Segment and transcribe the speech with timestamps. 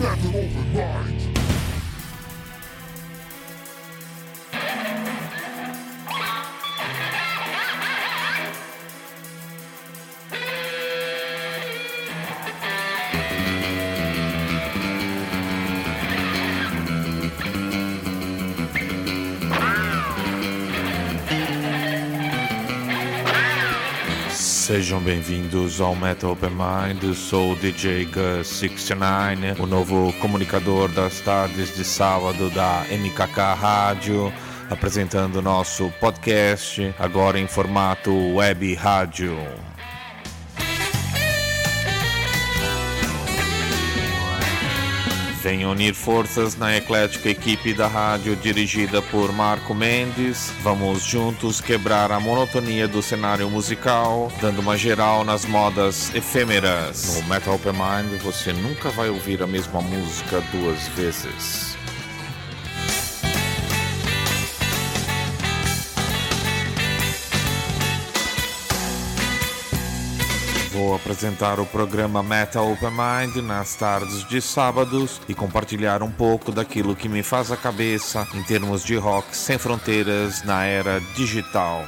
[0.00, 1.29] That's an open mind.
[24.70, 31.74] Sejam bem-vindos ao Metal Open Mind, sou o DJ Gus69, o novo comunicador das tardes
[31.74, 34.32] de sábado da MKK Rádio,
[34.70, 39.36] apresentando nosso podcast, agora em formato web rádio.
[45.42, 50.52] Venha unir forças na eclética equipe da rádio dirigida por Marco Mendes.
[50.62, 57.22] Vamos juntos quebrar a monotonia do cenário musical, dando uma geral nas modas efêmeras.
[57.22, 61.79] No Metal Open Mind você nunca vai ouvir a mesma música duas vezes.
[70.80, 76.50] Vou apresentar o programa Metal Open Mind nas tardes de sábados e compartilhar um pouco
[76.50, 81.84] daquilo que me faz a cabeça em termos de rock sem fronteiras na era digital.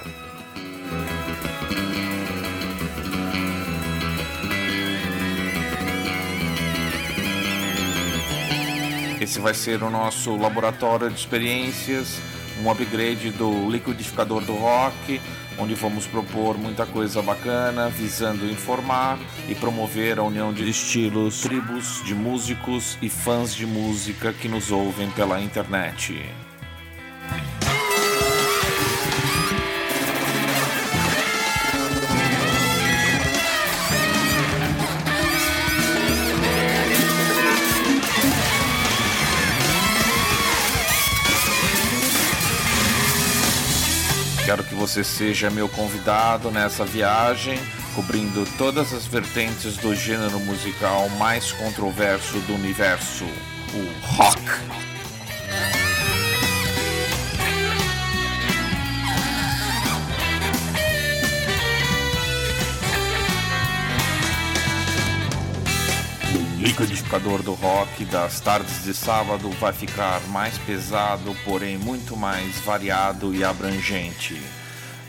[9.19, 12.21] Esse vai ser o nosso laboratório de experiências,
[12.63, 15.19] um upgrade do liquidificador do rock,
[15.59, 22.03] onde vamos propor muita coisa bacana, visando informar e promover a união de estilos, tribos
[22.05, 26.42] de músicos e fãs de música que nos ouvem pela internet.
[44.83, 47.57] Você seja meu convidado nessa viagem,
[47.95, 54.43] cobrindo todas as vertentes do gênero musical mais controverso do universo, o rock.
[66.35, 72.59] O liquidificador do rock das tardes de sábado vai ficar mais pesado, porém muito mais
[72.63, 74.43] variado e abrangente.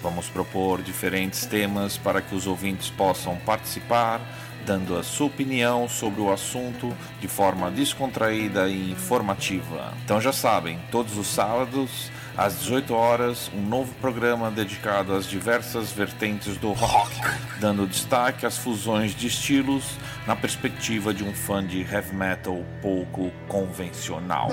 [0.03, 4.19] Vamos propor diferentes temas para que os ouvintes possam participar,
[4.65, 9.93] dando a sua opinião sobre o assunto de forma descontraída e informativa.
[10.03, 15.93] Então já sabem, todos os sábados, às 18 horas, um novo programa dedicado às diversas
[15.93, 17.15] vertentes do rock,
[17.61, 19.95] dando destaque às fusões de estilos
[20.27, 24.49] na perspectiva de um fã de heavy metal pouco convencional.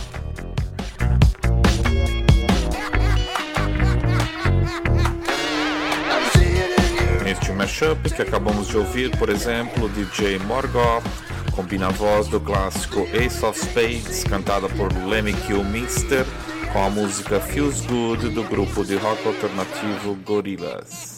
[7.23, 11.05] Neste mashup que acabamos de ouvir, por exemplo, DJ Morgoth
[11.55, 16.27] combina a voz do clássico Ace of Spades, cantada por Lemmy Kilmister,
[16.73, 21.10] com a música Feels Good do grupo de rock alternativo Gorillaz.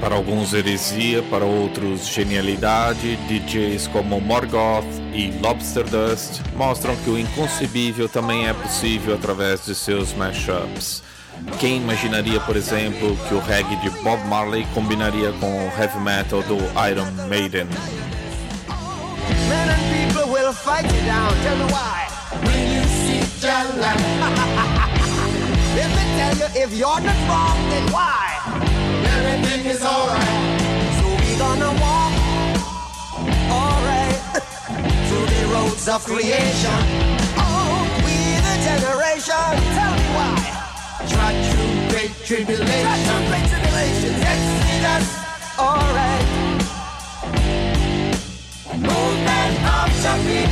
[0.00, 7.18] Para alguns heresia, para outros genialidade, DJs como Morgoth e Lobster Dust mostram que o
[7.18, 11.02] inconcebível também é possível através de seus mashups.
[11.60, 16.42] Quem imaginaria, por exemplo, que o reggae de Bob Marley combinaria com o heavy metal
[16.44, 16.56] do
[16.88, 17.66] Iron Maiden?
[20.48, 21.30] Will fight you down.
[21.44, 22.08] Tell me why.
[22.46, 23.92] When you see Jala.
[25.76, 28.40] if they tell you if you're not wrong, then why?
[29.12, 30.40] Everything is alright.
[30.96, 32.14] So we gonna walk,
[33.60, 34.16] alright,
[35.08, 36.80] through the roads of creation.
[37.36, 38.16] Oh, we
[38.48, 39.52] the generation.
[39.76, 40.40] Tell me why.
[41.12, 43.27] Try through great tribulation.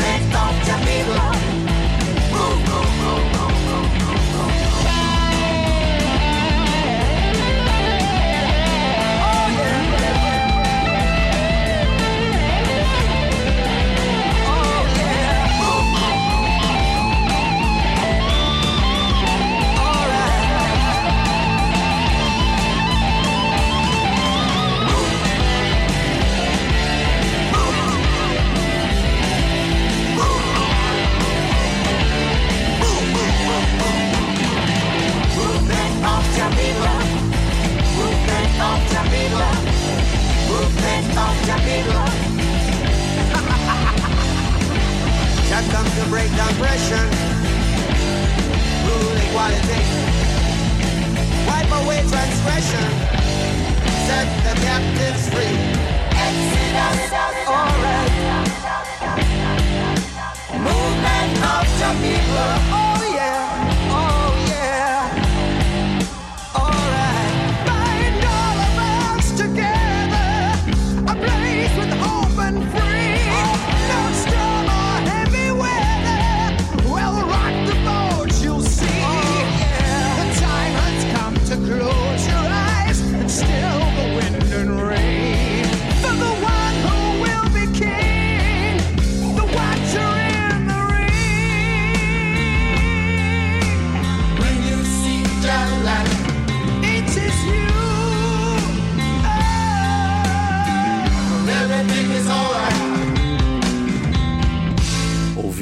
[0.00, 1.19] Movement of the
[45.70, 47.06] Comes to break down pressure.
[48.86, 49.82] Rule equality.
[51.46, 52.88] Wipe away transgression.
[54.06, 55.56] Set the captives free.
[56.16, 57.10] Exodus.
[60.58, 62.79] Movement of.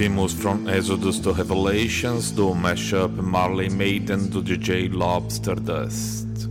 [0.09, 6.49] From Exodus to Revelations, do mashup Marley Maiden do DJ Lobster Dust.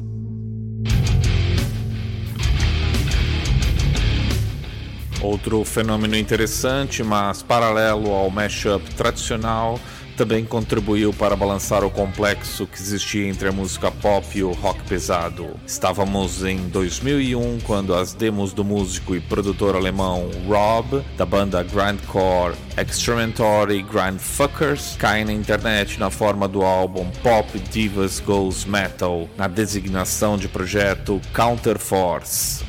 [5.21, 9.79] Outro fenômeno interessante, mas paralelo ao mashup tradicional,
[10.17, 14.81] também contribuiu para balançar o complexo que existia entre a música pop e o rock
[14.83, 15.51] pesado.
[15.65, 22.55] Estávamos em 2001 quando as demos do músico e produtor alemão Rob, da banda grindcore
[22.75, 30.35] Extrementory Grindfuckers, caem na internet na forma do álbum Pop Divas Goes Metal, na designação
[30.35, 32.65] de projeto Counterforce.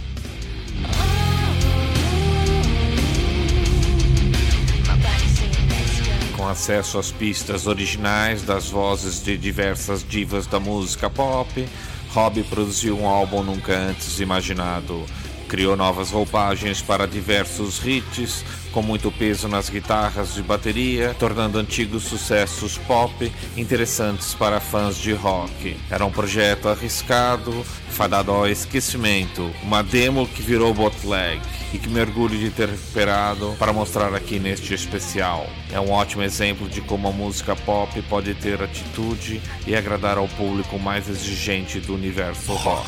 [6.48, 11.68] Acesso às pistas originais das vozes de diversas divas da música pop,
[12.08, 15.04] Rob produziu um álbum nunca antes imaginado.
[15.48, 22.02] Criou novas roupagens para diversos hits, com muito peso nas guitarras e bateria, tornando antigos
[22.02, 25.74] sucessos pop interessantes para fãs de rock.
[25.90, 31.40] Era um projeto arriscado, fadado ao esquecimento, uma demo que virou bootleg
[31.72, 35.48] e que me orgulho de ter recuperado para mostrar aqui neste especial.
[35.72, 40.28] É um ótimo exemplo de como a música pop pode ter atitude e agradar ao
[40.28, 42.86] público mais exigente do universo rock.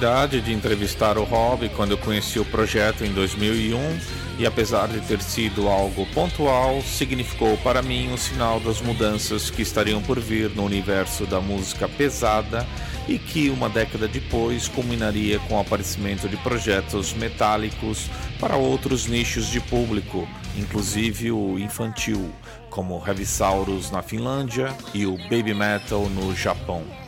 [0.00, 3.98] Oportunidade de entrevistar o Rob quando eu conheci o projeto em 2001
[4.38, 9.60] e apesar de ter sido algo pontual, significou para mim um sinal das mudanças que
[9.60, 12.66] estariam por vir no universo da música pesada
[13.06, 19.48] e que uma década depois culminaria com o aparecimento de projetos metálicos para outros nichos
[19.48, 20.26] de público,
[20.56, 22.32] inclusive o infantil,
[22.70, 26.99] como Heavy Saurus na Finlândia e o Baby Metal no Japão.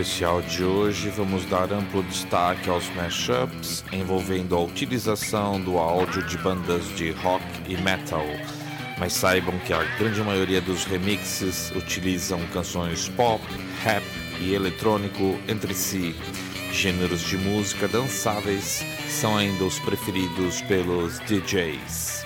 [0.00, 6.38] Especial de hoje, vamos dar amplo destaque aos mashups envolvendo a utilização do áudio de
[6.38, 8.24] bandas de rock e metal.
[8.98, 13.42] Mas saibam que a grande maioria dos remixes utilizam canções pop,
[13.82, 14.02] rap
[14.40, 16.14] e eletrônico entre si.
[16.72, 22.24] Gêneros de música dançáveis são ainda os preferidos pelos DJs.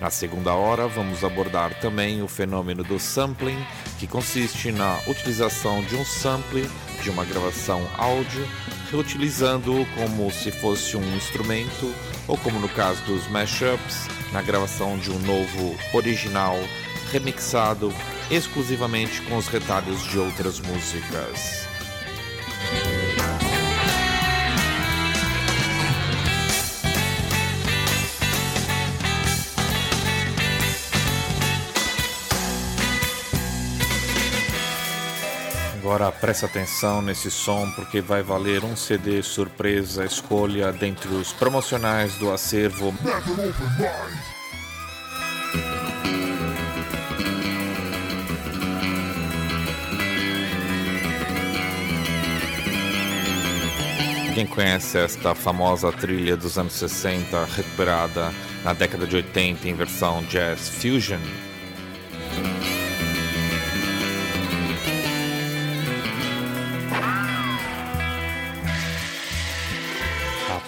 [0.00, 3.62] Na segunda hora, vamos abordar também o fenômeno do sampling,
[3.98, 6.68] que consiste na utilização de um sample
[7.02, 8.48] de uma gravação áudio,
[8.90, 11.94] reutilizando-o como se fosse um instrumento,
[12.26, 16.56] ou como no caso dos mashups, na gravação de um novo original
[17.12, 17.92] remixado
[18.30, 21.73] exclusivamente com os retalhos de outras músicas.
[35.94, 42.16] Agora presta atenção nesse som porque vai valer um CD surpresa escolha dentre os promocionais
[42.16, 42.92] do acervo.
[54.34, 58.34] Quem conhece esta famosa trilha dos anos 60 recuperada
[58.64, 61.20] na década de 80 em versão jazz fusion?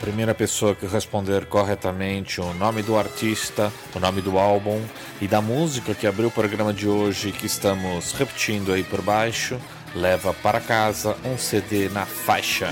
[0.07, 4.81] Primeira pessoa que responder corretamente o nome do artista, o nome do álbum
[5.21, 9.61] e da música que abriu o programa de hoje que estamos repetindo aí por baixo,
[9.97, 12.71] leva para casa um CD na faixa.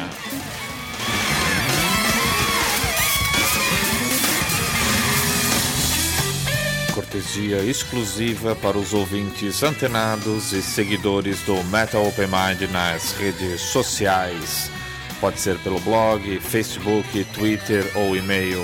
[6.94, 14.70] cortesia exclusiva para os ouvintes antenados e seguidores do Metal Open Mind nas redes sociais.
[15.21, 18.61] Pode ser pelo blog, Facebook, Twitter ou e-mail.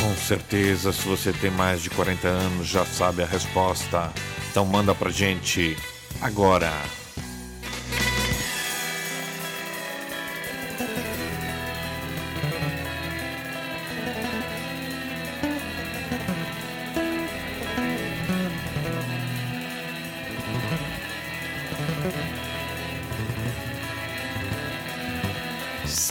[0.00, 4.10] Com certeza, se você tem mais de 40 anos, já sabe a resposta.
[4.50, 5.76] Então manda pra gente
[6.20, 6.72] agora.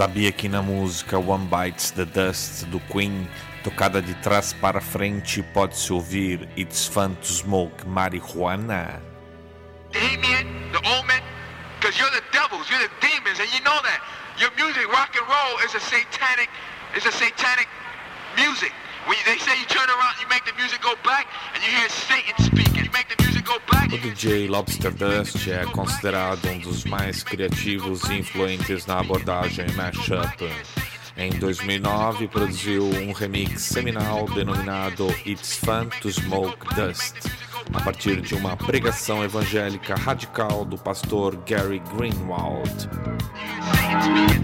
[0.04, 3.26] Sabia que na música One Bites the Dust do Queen,
[3.64, 9.02] tocada de trás para frente, pode-se ouvir It's Fun to Smoke Marijuana?
[9.94, 10.82] Damien, the
[11.80, 14.04] because you're the devils, you're the demons, and you know that.
[14.38, 16.50] Your music, rock and roll, is a satanic,
[16.98, 17.70] is a satanic
[18.36, 18.74] music.
[19.08, 21.90] When they say you turn around, you make the music go back, and you hear
[21.90, 22.86] Satan speaking.
[22.86, 23.92] You make the music go back.
[23.94, 30.50] O DJ Lobster Dust é considerado um dos mais criativos e influentes na abordagem mashup.
[31.18, 37.16] Em 2009, produziu um remix seminal denominado It's Fun to Smoke Dust,
[37.72, 42.90] a partir de uma pregação evangélica radical do pastor Gary Greenwald.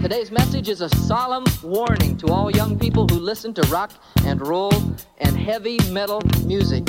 [0.00, 3.90] Today's message is a solemn warning to all young people who listen to rock
[4.24, 4.72] and roll
[5.18, 6.84] and heavy metal music.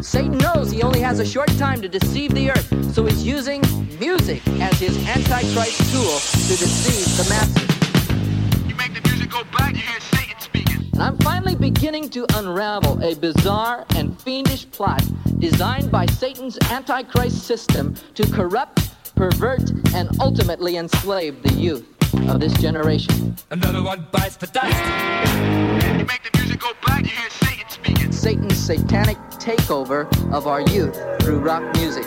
[0.00, 3.60] Satan knows he only has a short time to deceive the earth, so he's using
[3.98, 8.68] music as his antichrist tool to deceive the masses.
[8.68, 10.75] You make the music go back, you hear Satan speaking.
[11.66, 15.02] And I'm finally beginning to unravel a bizarre and fiendish plot
[15.38, 21.84] designed by Satan's antichrist system to corrupt, pervert, and ultimately enslave the youth
[22.28, 23.36] of this generation.
[23.50, 24.76] Another one bites the dust.
[25.98, 28.12] You make the music go back, you hear Satan speaking.
[28.12, 32.06] Satan's satanic takeover of our youth through rock music.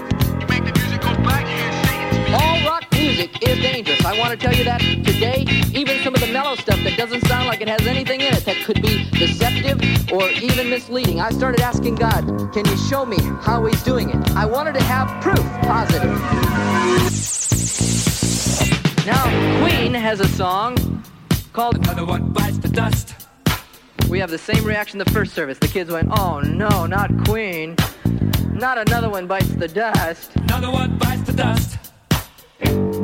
[2.99, 4.03] Music is dangerous.
[4.03, 5.45] I want to tell you that today.
[5.73, 8.43] Even some of the mellow stuff that doesn't sound like it has anything in it
[8.45, 9.79] that could be deceptive
[10.11, 11.21] or even misleading.
[11.21, 14.31] I started asking God, can you show me how he's doing it?
[14.31, 16.11] I wanted to have proof, positive.
[19.05, 19.23] Now,
[19.61, 21.03] Queen has a song
[21.53, 23.15] called Another one bites the dust.
[24.09, 25.57] We have the same reaction the first service.
[25.59, 27.75] The kids went, oh no, not Queen.
[28.51, 30.35] Not another one bites the dust.
[30.35, 31.88] Another one bites the dust.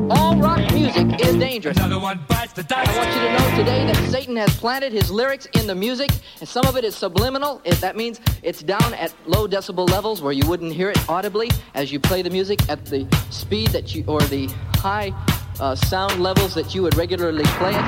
[0.09, 1.77] All rock music is dangerous.
[1.77, 2.89] Another one bites the dust.
[2.89, 6.09] I want you to know today that Satan has planted his lyrics in the music,
[6.39, 7.61] and some of it is subliminal.
[7.63, 11.49] If that means it's down at low decibel levels where you wouldn't hear it audibly
[11.73, 15.13] as you play the music at the speed that you or the high
[15.59, 17.85] uh, sound levels that you would regularly play it.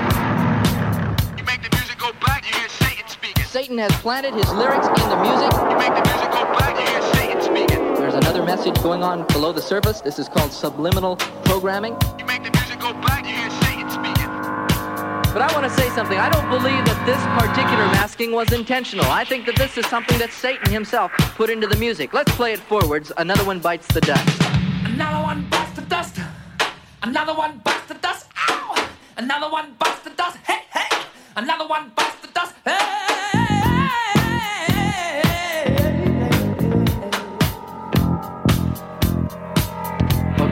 [1.38, 3.44] You make the music go back, you hear Satan speaking.
[3.44, 5.52] Satan has planted his lyrics in the music.
[5.54, 7.27] You make the music go back, you hear Satan
[8.18, 10.02] another message going on below the surface.
[10.02, 11.96] This is called subliminal programming.
[12.18, 14.32] You make the music go back, you hear Satan speaking.
[15.34, 16.18] But I want to say something.
[16.18, 19.06] I don't believe that this particular masking was intentional.
[19.06, 22.12] I think that this is something that Satan himself put into the music.
[22.14, 23.12] Let's play it forwards.
[23.18, 24.42] Another one bites the dust.
[24.86, 26.20] Another one bites the dust.
[27.04, 28.28] Another one bites the dust.
[28.50, 28.90] Ow!
[29.18, 30.38] Another one bites the dust.
[30.38, 30.98] Hey, hey!
[31.36, 32.56] Another one bites the dust.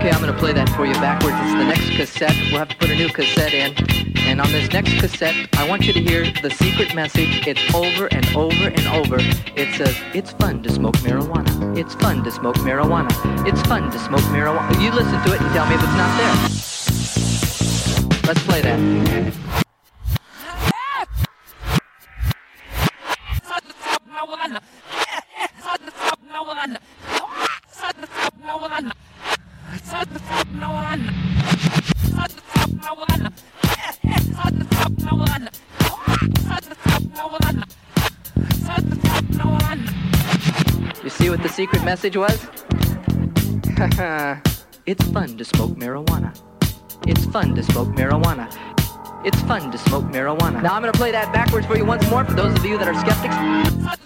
[0.05, 1.35] Okay, I'm going to play that for you backwards.
[1.41, 2.35] It's the next cassette.
[2.51, 3.73] We'll have to put a new cassette in.
[4.19, 7.47] And on this next cassette, I want you to hear the secret message.
[7.47, 9.17] It's over and over and over.
[9.55, 11.75] It says, It's fun to smoke marijuana.
[11.75, 13.09] It's fun to smoke marijuana.
[13.47, 14.79] It's fun to smoke marijuana.
[14.79, 16.35] You listen to it and tell me if it's not there.
[18.27, 19.45] Let's play that.
[29.85, 29.93] You
[41.11, 42.47] see what the secret message was?
[44.87, 46.35] it's fun to smoke marijuana.
[47.05, 48.51] It's fun to smoke marijuana.
[49.23, 50.63] It's fun to smoke marijuana.
[50.63, 52.79] Now I'm going to play that backwards for you once more for those of you
[52.79, 53.95] that are skeptics.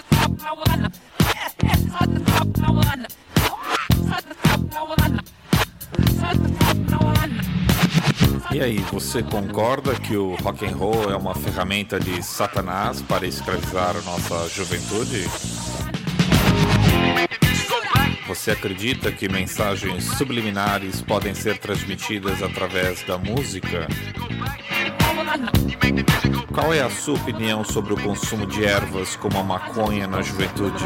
[8.52, 13.26] E aí, você concorda que o rock and roll é uma ferramenta de Satanás para
[13.26, 15.28] escravizar a nossa juventude?
[18.28, 23.88] Você acredita que mensagens subliminares podem ser transmitidas através da música?
[26.54, 30.86] Qual é a sua opinião sobre o consumo de ervas como a maconha na juventude?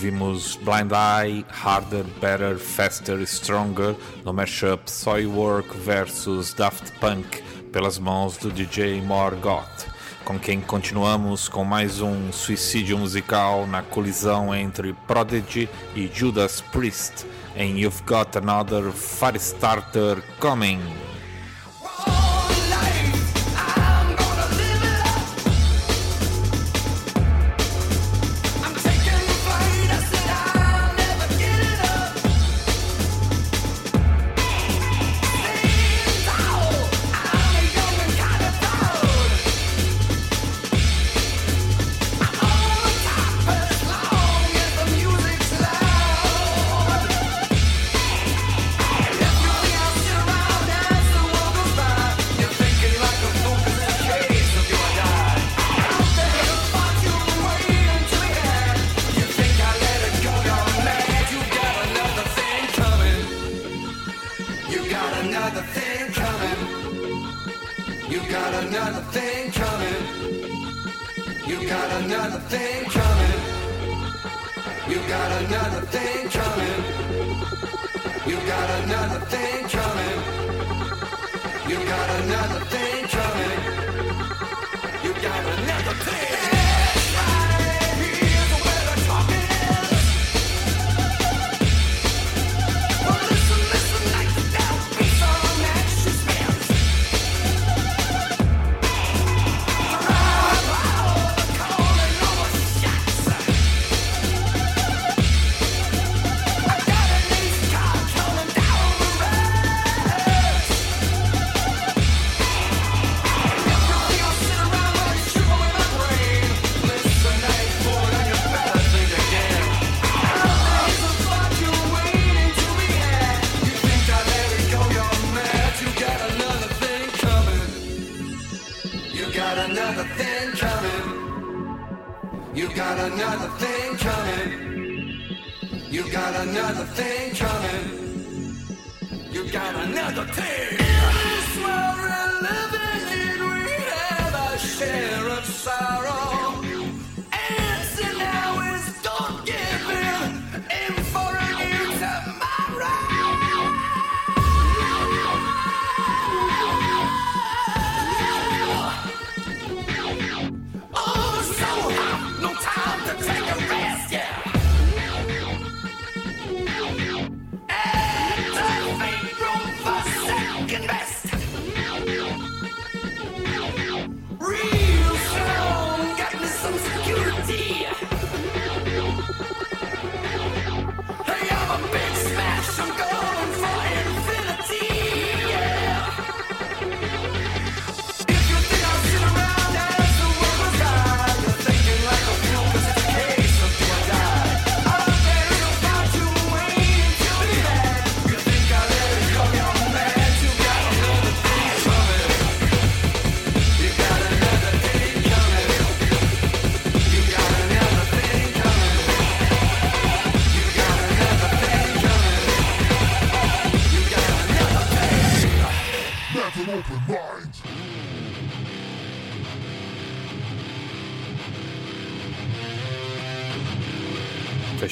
[0.00, 8.38] ouvimos Blind Eye, Harder, Better, Faster, Stronger no mashup Soilwork versus Daft Punk pelas mãos
[8.38, 9.86] do DJ Morgoth,
[10.24, 17.26] com quem continuamos com mais um suicídio musical na colisão entre Prodigy e Judas Priest
[17.54, 21.09] em You've Got Another Firestarter Coming.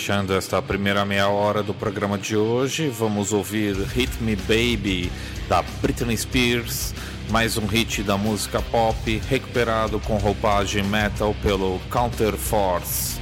[0.08, 5.12] fechando esta primeira meia hora do programa de hoje, vamos ouvir Hit Me Baby
[5.50, 6.94] da Britney Spears,
[7.28, 13.17] mais um hit da música pop recuperado com roupagem metal pelo Counter Force.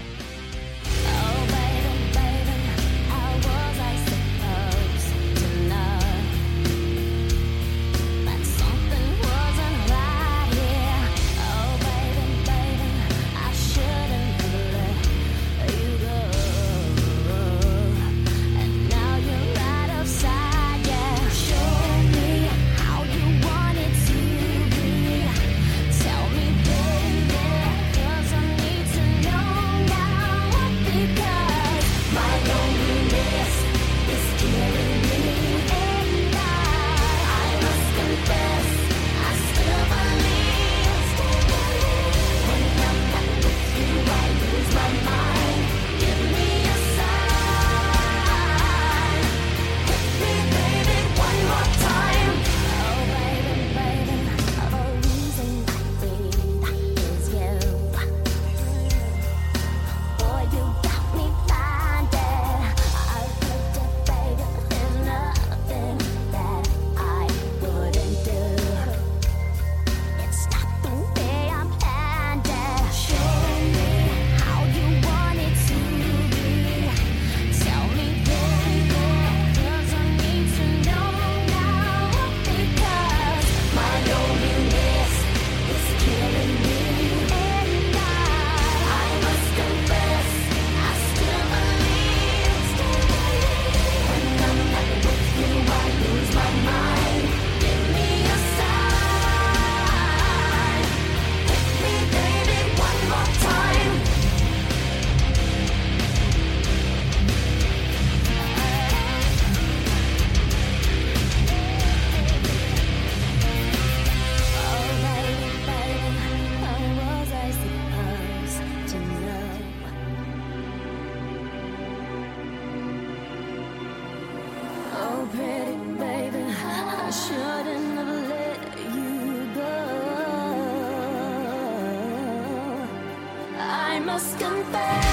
[134.19, 135.06] come back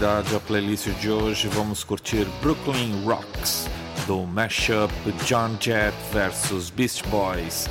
[0.00, 3.68] continuidade à playlist de hoje, vamos curtir Brooklyn Rocks,
[4.06, 4.90] do mashup
[5.26, 7.68] John Jett vs Beast Boys.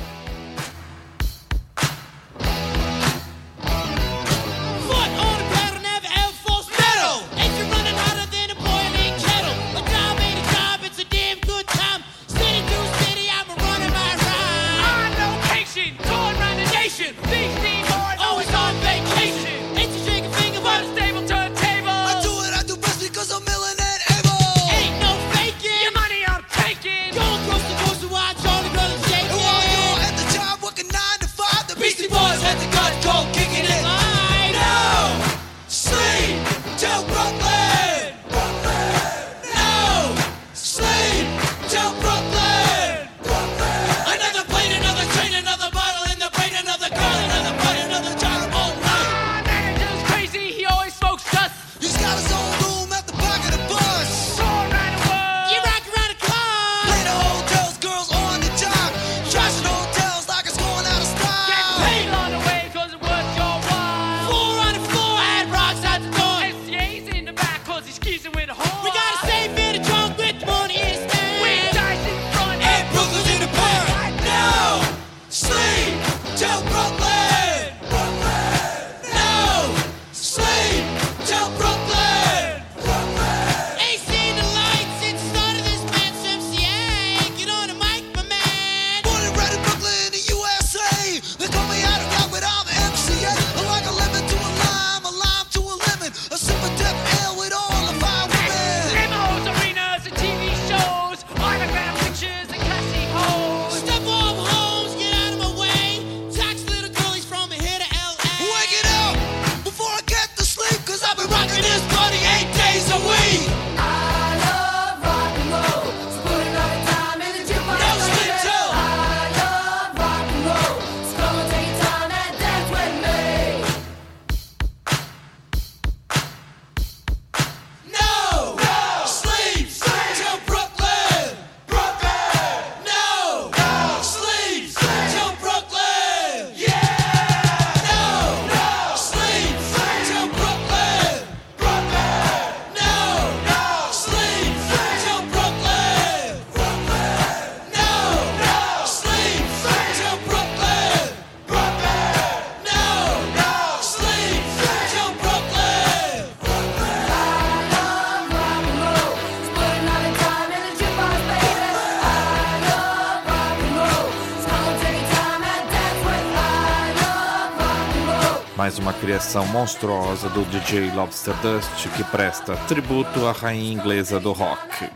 [169.10, 174.88] criação monstruosa do DJ Lobster Dust, que presta tributo à rainha inglesa do rock.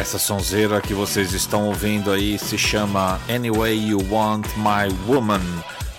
[0.00, 5.42] Essa sonzeira que vocês estão ouvindo aí se chama Anyway You Want My Woman,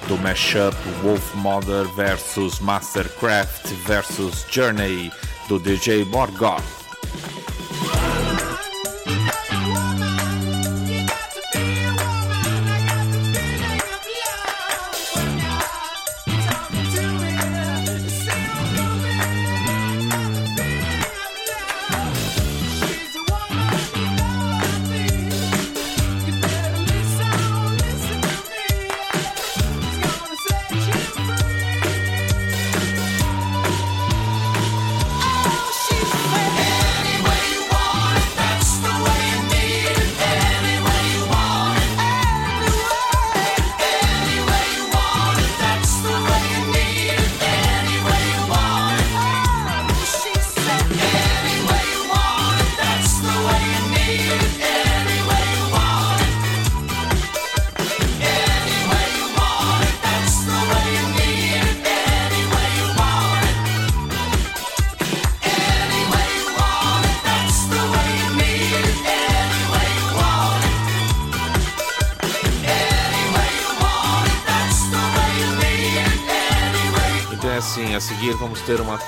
[0.08, 5.12] do mashup Wolf Mother vs Mastercraft vs Journey,
[5.48, 6.81] do DJ Morgoth.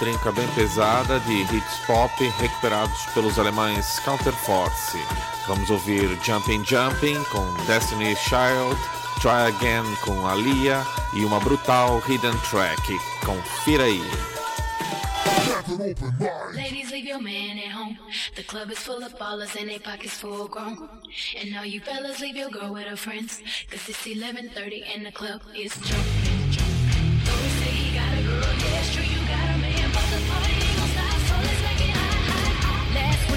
[0.04, 4.98] trinca bem pesada de hits pop recuperados pelos alemães Counterforce.
[5.48, 8.78] Vamos ouvir Jumping Jumping com Destiny Child,
[9.22, 12.82] Try Again com Alia e uma brutal hidden track.
[13.26, 14.02] Confira aí.
[16.54, 17.98] Ladies, leave your man at home.
[18.36, 20.90] The club is full of ballers and their pockets full grown.
[21.40, 23.42] And you fellas, leave your girl with her friends.
[23.72, 26.44] Cause it's 11.30 and the club is jumping.
[27.24, 29.13] Don't say he got a girl, yeah, street.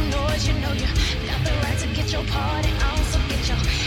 [0.00, 0.46] some noise.
[0.46, 0.86] You know you
[1.26, 3.79] got the right to get your party on, so get your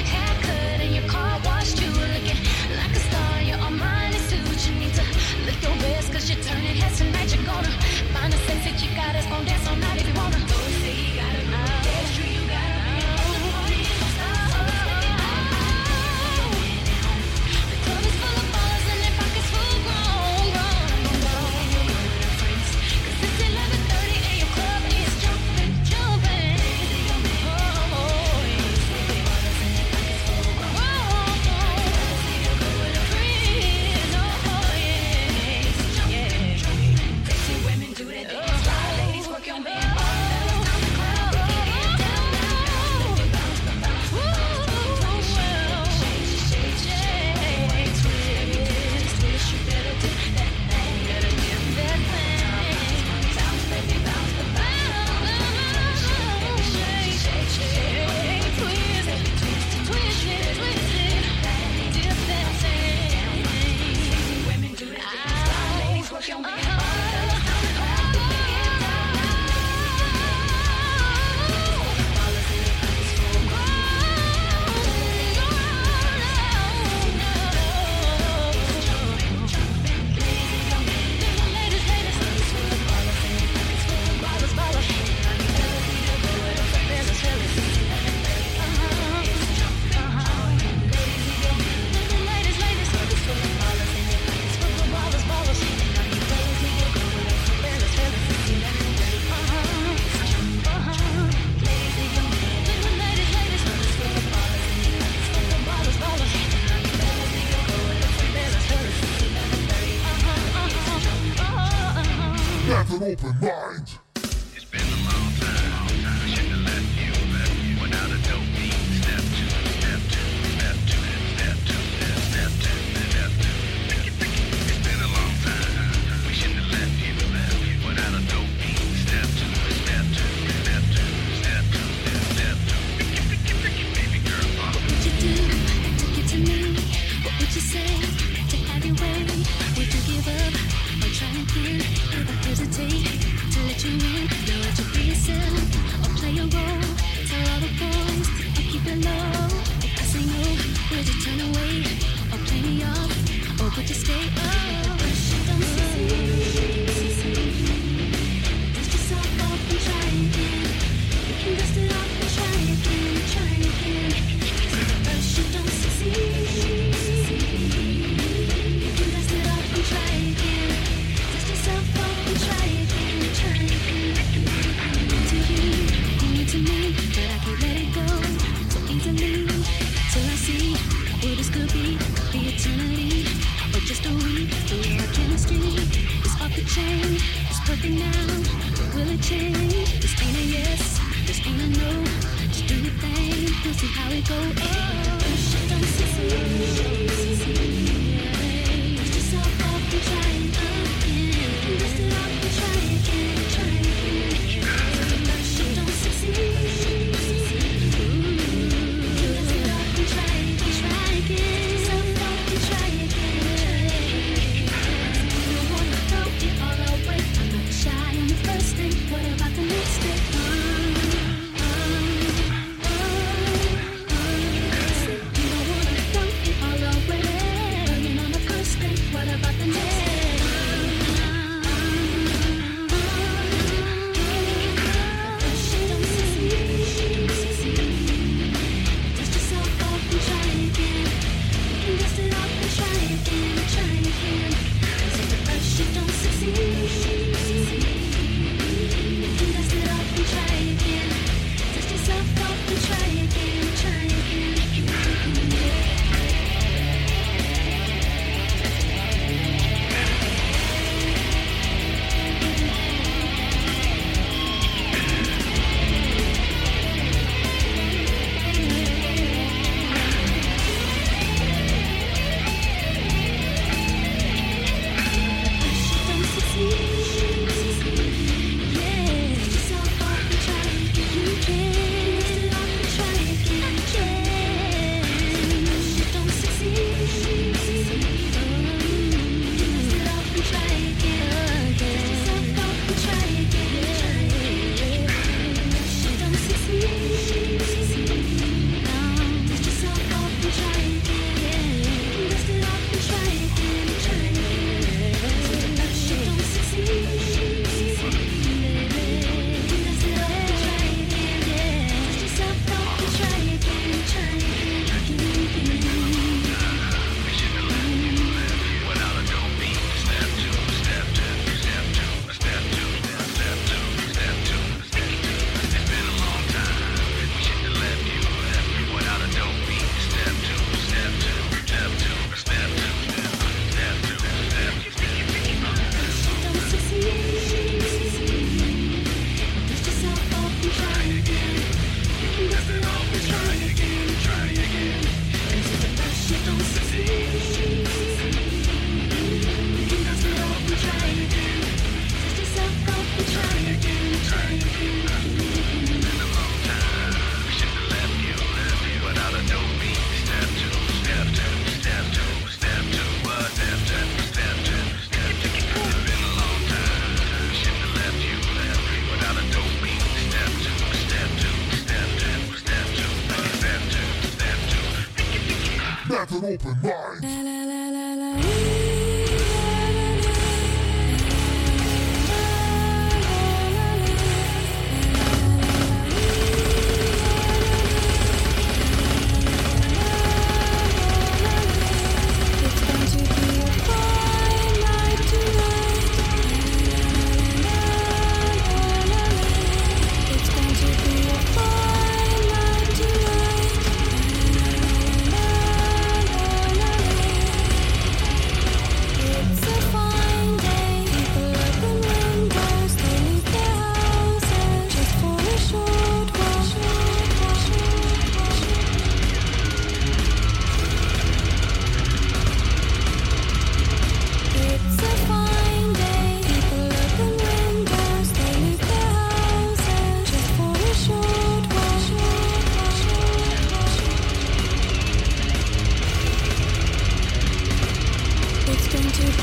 [376.54, 377.03] open mind.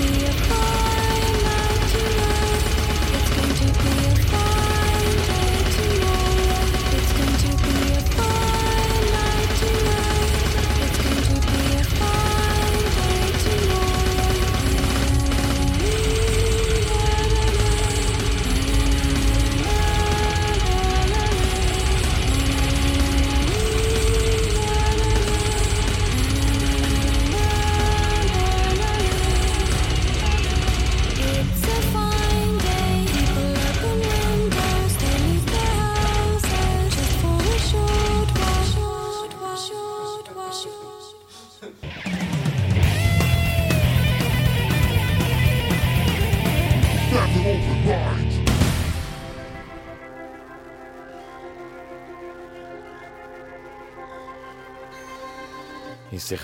[0.01, 0.30] be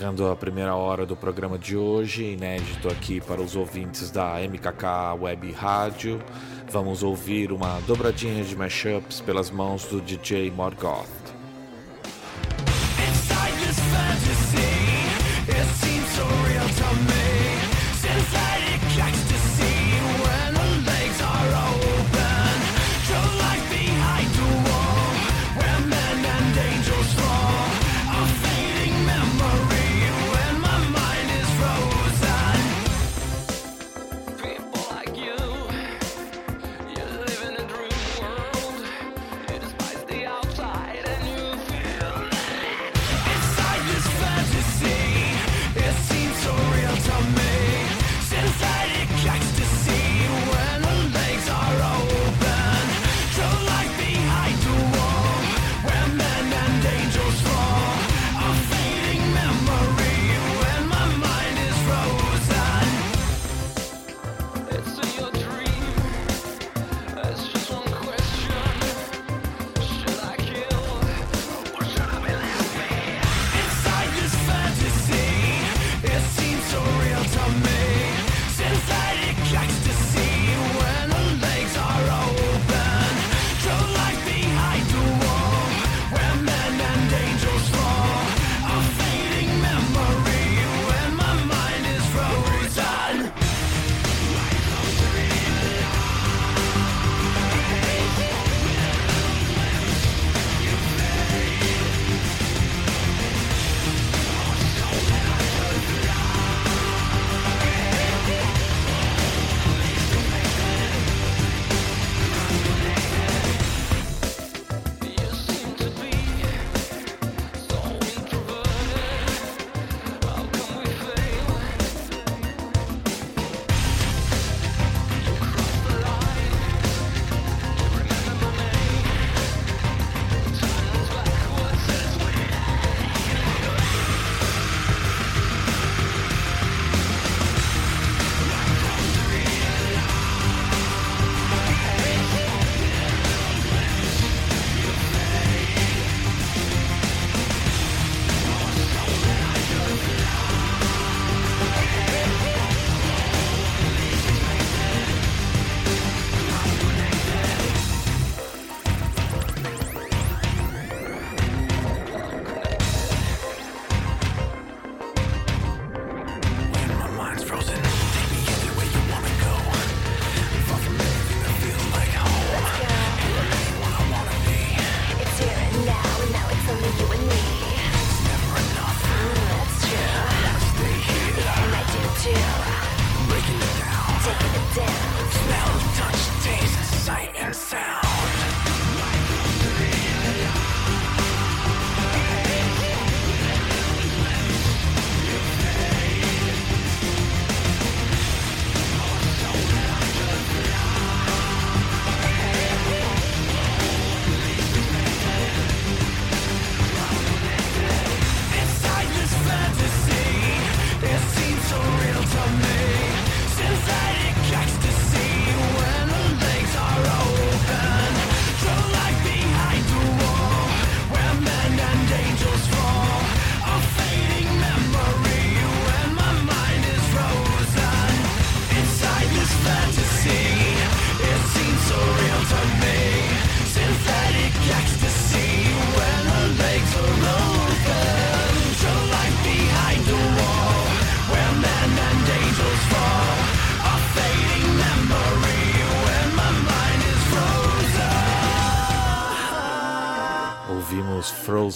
[0.07, 5.21] encerrando a primeira hora do programa de hoje, inédito aqui para os ouvintes da MKK
[5.21, 6.23] Web Rádio.
[6.71, 11.26] Vamos ouvir uma dobradinha de mashups pelas mãos do DJ Morgoth.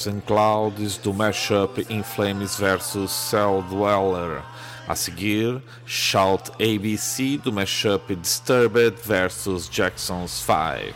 [0.07, 4.42] And Clouds do mashup In Flames vs Cell Dweller.
[4.88, 10.94] A seguir, Shout ABC do mashup Disturbed vs Jackson's 5.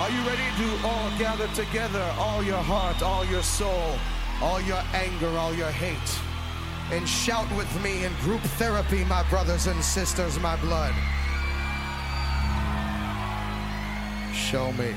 [0.00, 3.98] Are you ready to all gather together all your heart, all your soul,
[4.42, 6.10] all your anger, all your hate?
[6.90, 10.94] And shout with me in group therapy, my brothers and sisters, my blood.
[14.34, 14.92] Show me.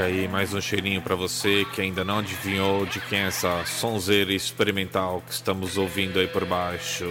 [0.00, 3.66] Fica aí mais um cheirinho pra você que ainda não adivinhou de quem é essa
[3.66, 7.04] sonzeira experimental que estamos ouvindo aí por baixo.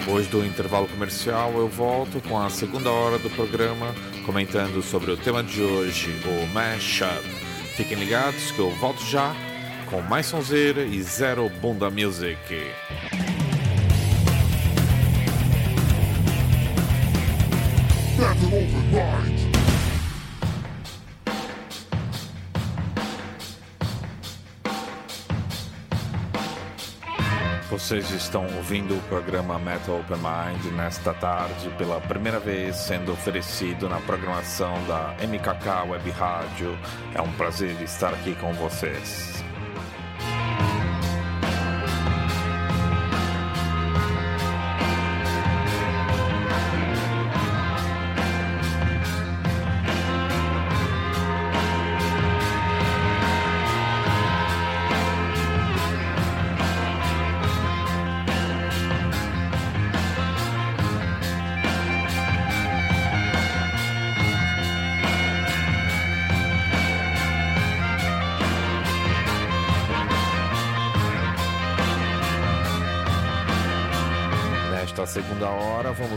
[0.00, 3.94] Depois do intervalo comercial, eu volto com a segunda hora do programa,
[4.26, 7.26] comentando sobre o tema de hoje, o Mashup.
[7.74, 9.34] Fiquem ligados que eu volto já
[9.92, 12.38] com mais sonzeira e zero bunda music.
[27.70, 33.90] Vocês estão ouvindo o programa Metal Open Mind nesta tarde pela primeira vez sendo oferecido
[33.90, 36.78] na programação da MKK Web Rádio.
[37.14, 39.31] É um prazer estar aqui com vocês.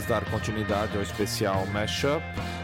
[0.06, 2.24] Vamos dar continuidade ao especial Mashup,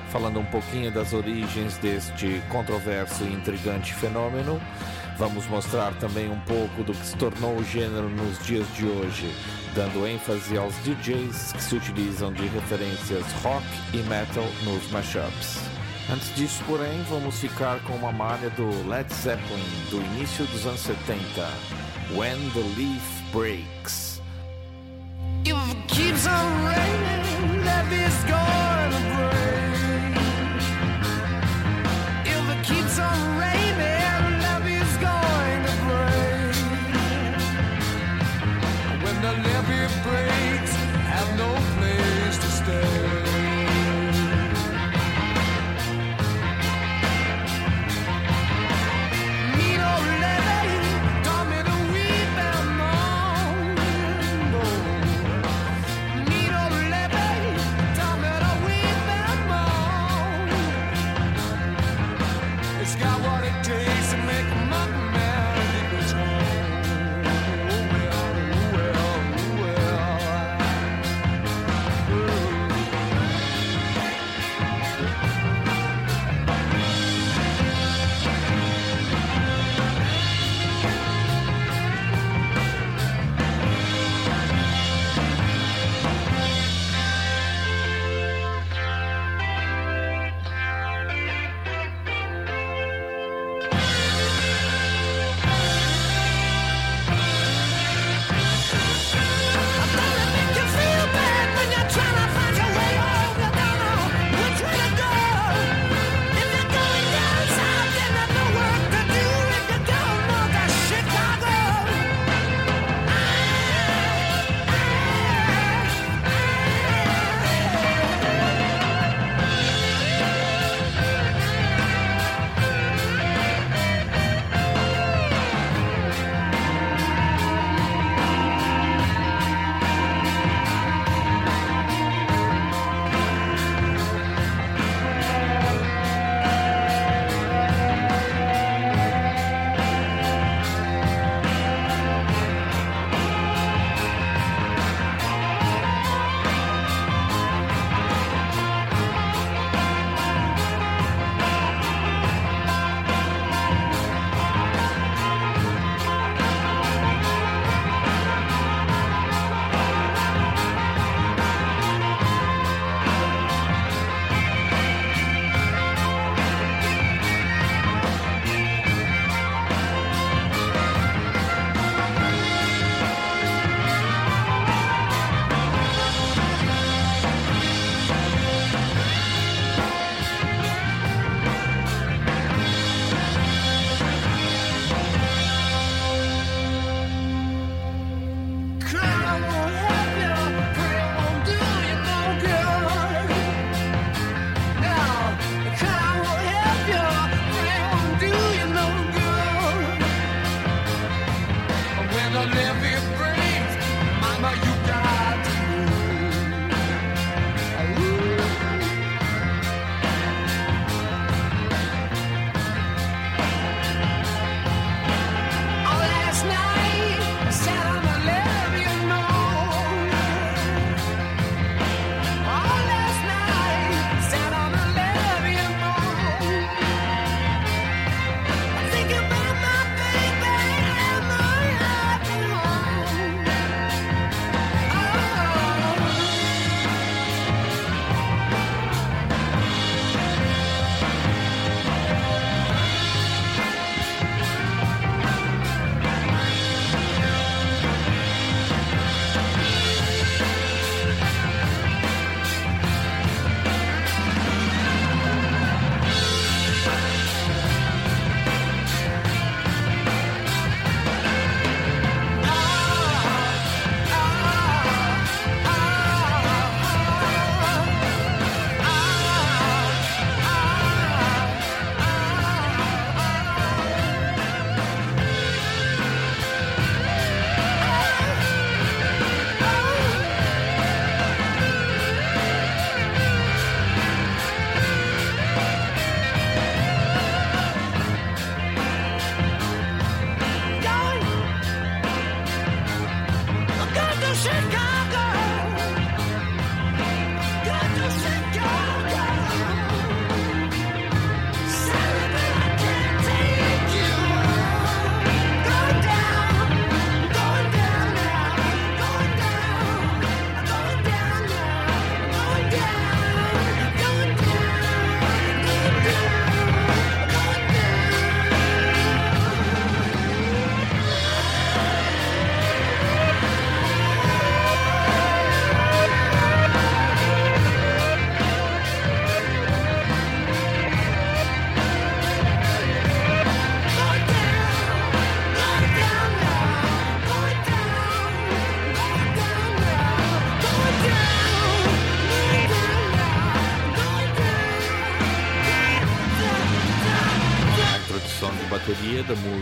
[0.09, 4.61] falando um pouquinho das origens deste controverso e intrigante fenômeno.
[5.17, 9.33] Vamos mostrar também um pouco do que se tornou o gênero nos dias de hoje,
[9.75, 15.59] dando ênfase aos DJs que se utilizam de referências rock e metal nos mashups.
[16.11, 20.81] Antes disso, porém, vamos ficar com uma malha do Led Zeppelin do início dos anos
[20.81, 21.21] 70,
[22.15, 24.11] When the Leaf Breaks.
[25.43, 26.80] It keeps on
[27.93, 28.60] is gonna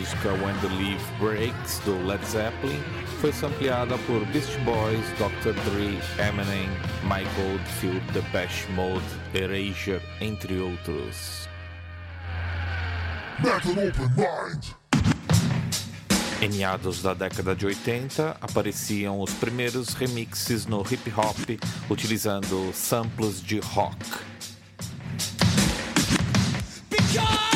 [0.09, 2.81] música When the Leaf Breaks do Led Zeppelin
[3.21, 5.53] foi sampleada por Beast Boys, Dr.
[5.65, 6.69] Dre, Eminem,
[7.03, 9.03] Mike Oldfield, Depeche Mode,
[9.33, 11.47] Erasure, entre outros.
[13.39, 14.65] Metal Open Mind.
[16.41, 23.41] Em meados da década de 80, apareciam os primeiros remixes no hip hop utilizando samples
[23.41, 23.97] de rock.
[26.89, 27.48] Because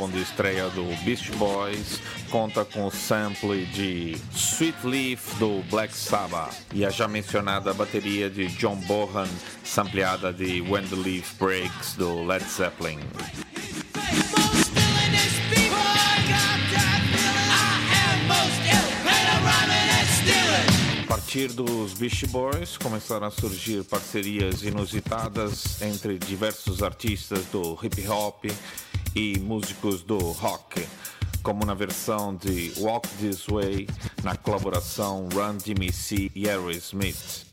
[0.00, 5.94] álbum de estreia do Beast Boys, conta com o sample de Sweet Leaf do Black
[5.94, 9.28] Sabbath e a já mencionada bateria de John Bohan,
[9.62, 12.98] sampleada de When the Leaf Breaks do Led Zeppelin.
[21.02, 28.08] A partir dos Beast Boys começaram a surgir parcerias inusitadas entre diversos artistas do hip
[28.08, 28.46] hop
[29.14, 30.86] e músicos do rock,
[31.42, 33.88] como na versão de Walk This Way,
[34.22, 37.46] na colaboração Run DMC e Aerosmith.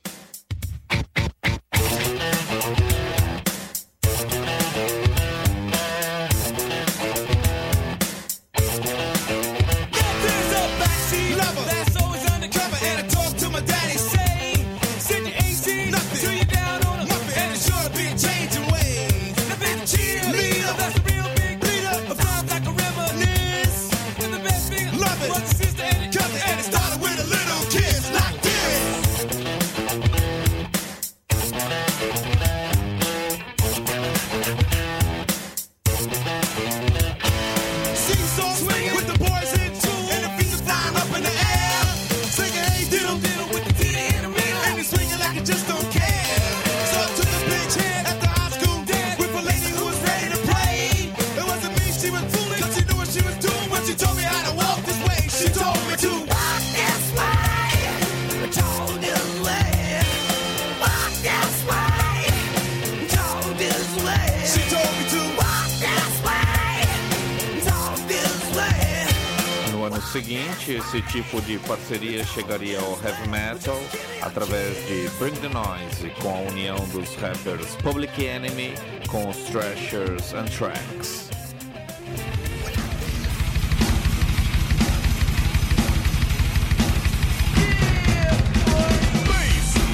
[71.07, 73.79] Tipo de parceria chegaria ao heavy metal
[74.21, 78.73] através de Bring the Noise, com a união dos rappers Public Enemy
[79.07, 81.29] com os Thrashers Anthrax.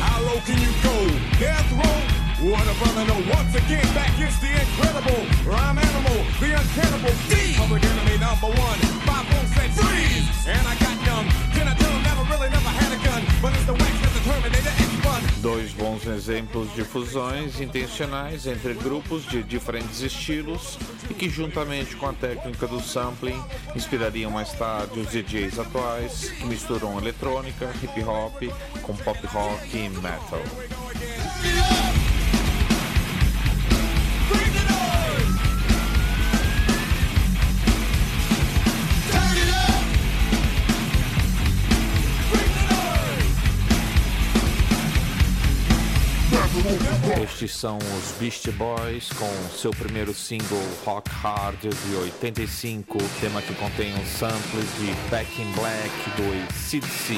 [0.01, 0.95] How low can you go?
[1.39, 2.49] Death row?
[2.49, 3.21] What a brother know.
[3.33, 7.55] Once again, back is the incredible rhyme animal, the uncannibal D.
[7.55, 8.79] Public enemy number one.
[9.05, 10.92] Five said freeze, and I got
[16.13, 20.77] exemplos de fusões intencionais entre grupos de diferentes estilos
[21.09, 23.41] e que, juntamente com a técnica do sampling,
[23.75, 28.41] inspirariam mais tarde os DJs atuais que misturam eletrônica, hip hop
[28.81, 31.82] com pop rock e metal.
[47.33, 53.55] Estes são os Beast Boys com seu primeiro single Rock Hard de 85, tema que
[53.55, 57.17] contém um sample de Back in Black do CDC.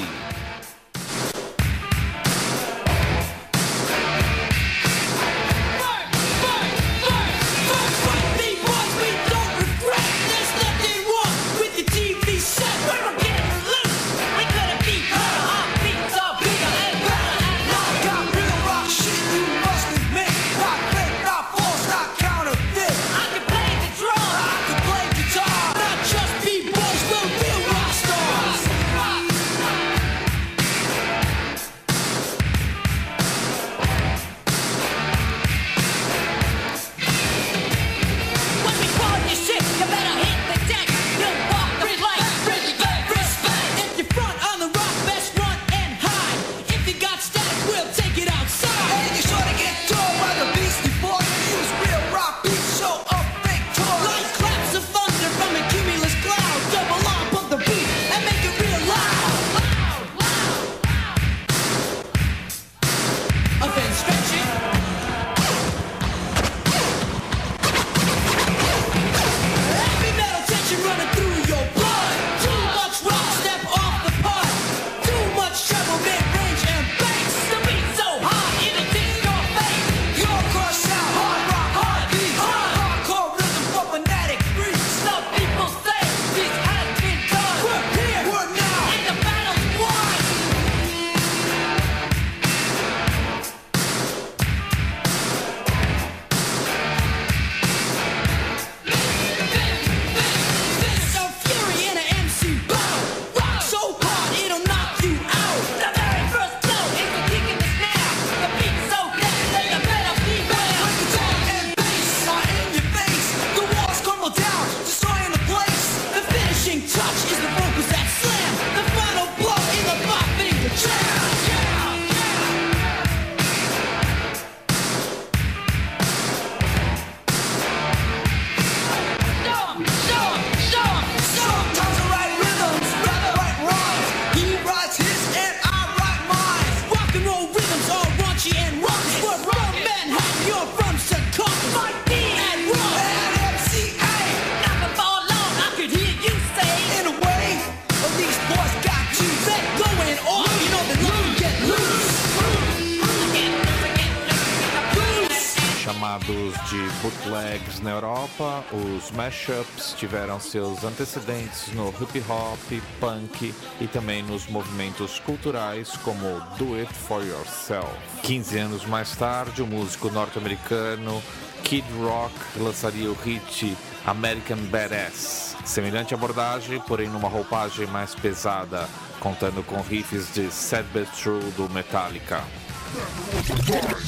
[156.26, 162.58] bandos de bootlegs na Europa, os mashups tiveram seus antecedentes no hip hop,
[162.98, 167.88] punk e também nos movimentos culturais como Do It For Yourself.
[168.22, 171.22] 15 anos mais tarde, o músico norte-americano
[171.62, 175.56] Kid Rock lançaria o hit American Badass.
[175.64, 178.88] Semelhante abordagem, porém numa roupagem mais pesada,
[179.20, 182.42] contando com riffs de Sad But True do Metallica.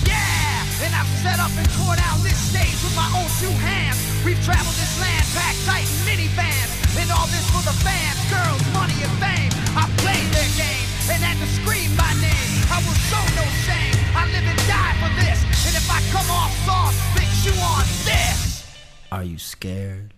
[0.06, 0.84] Yeah!
[0.84, 1.68] And I've set up and
[2.02, 3.98] out this stage with my own two hands.
[4.24, 6.70] We've traveled this land, packed tight in minivans.
[6.98, 9.50] And all this for the fans, girls, money, and fame.
[9.74, 12.50] I played their game and had to scream my name.
[12.70, 13.94] I will show no shame.
[14.14, 15.38] I live and die for this.
[15.66, 17.08] And if I come off soft,
[17.44, 18.66] you on this.
[19.12, 20.12] Are you scared?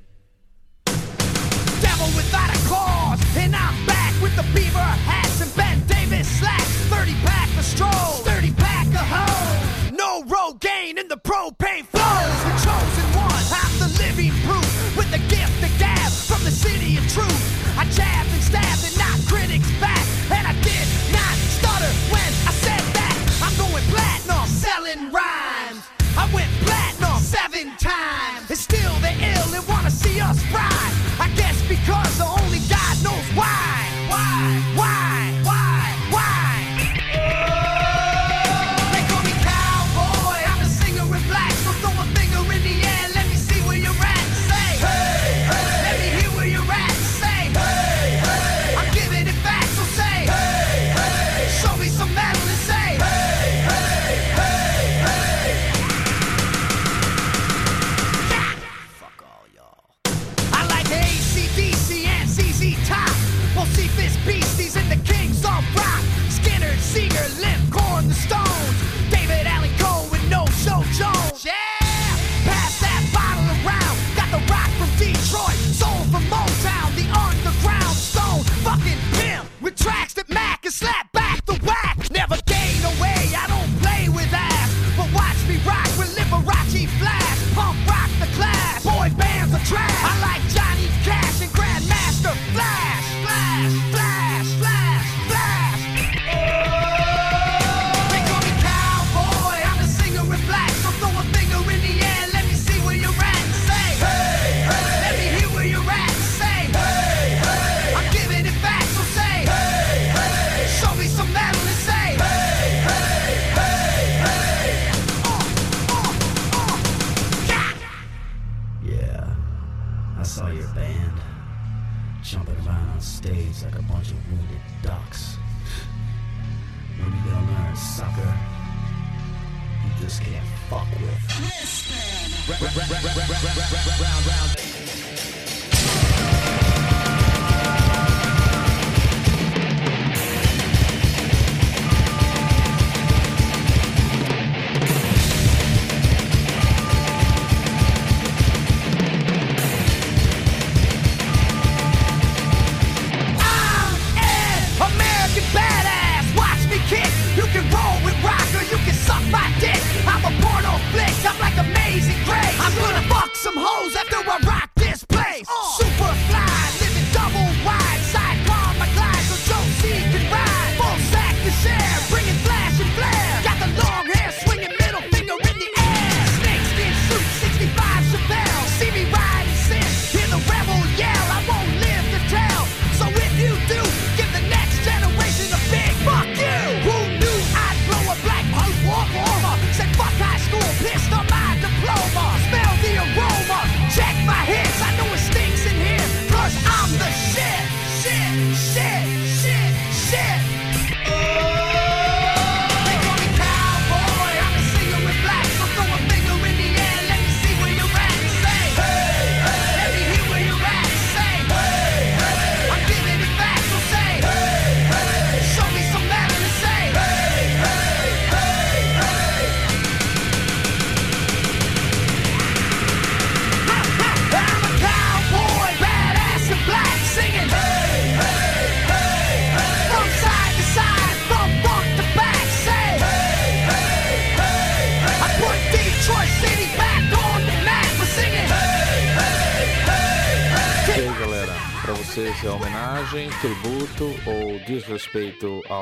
[2.00, 3.20] travel without a cause.
[3.36, 6.68] And I'm back with the beaver hats and Ben Davis slacks.
[6.88, 9.92] 30 pack of strolls, 30 pack of hoes.
[9.92, 12.38] No road gain in the propane flows.
[12.44, 14.68] The chosen one, I'm the living proof.
[14.96, 17.42] With the gift, the gab from the city of truth.
[17.78, 20.04] I jabbed and stabbed and knocked critics back.
[20.30, 23.16] And I did not stutter when I said that.
[23.44, 25.84] I'm going platinum, selling rhymes.
[26.16, 28.48] I went platinum seven times.
[28.48, 30.69] And still they're ill and wanna see us rise.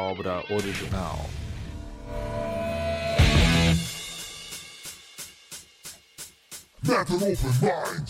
[0.09, 1.28] obra original.
[6.82, 8.09] That's an open mind.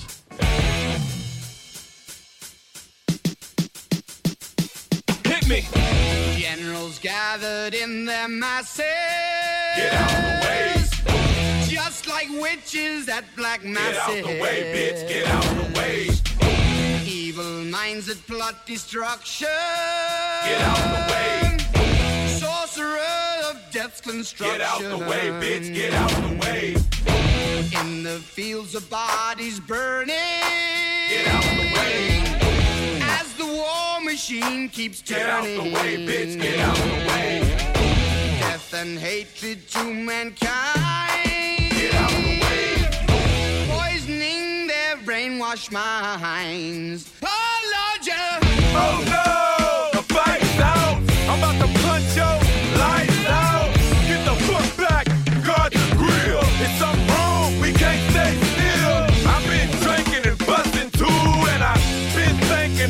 [5.25, 5.65] Hit me.
[6.41, 8.85] Generals gathered in their masses.
[9.77, 10.75] Get out of the way.
[11.67, 13.97] Just like witches at black masses.
[14.07, 15.09] Get out the way, bitch.
[15.09, 16.11] Get out of the way.
[17.05, 19.49] Evil minds that plot destruction.
[20.45, 21.68] Get out of the way.
[24.09, 24.59] Construction.
[24.59, 25.75] Get out the way, bitch.
[25.75, 26.77] Get out the way.
[27.79, 30.17] In the fields of bodies burning.
[31.11, 32.23] Get out the way.
[33.03, 35.25] As the war machine keeps turning.
[35.25, 36.41] Get out the way, bitch.
[36.41, 37.41] Get out the way.
[38.41, 40.39] Death and hatred to mankind.
[41.71, 42.89] Get out the way.
[43.69, 47.13] Poisoning their brainwashed minds.
[47.23, 47.29] Oh,
[47.75, 48.39] Lord, yeah.
[48.73, 50.01] Oh no!
[50.01, 50.97] The fight's out!
[51.29, 52.48] I'm about to punch your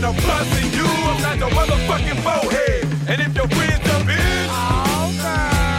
[0.05, 0.87] of busting you.
[0.87, 2.85] I'm not your motherfucking bowhead!
[3.09, 4.51] And if your friends a bitch,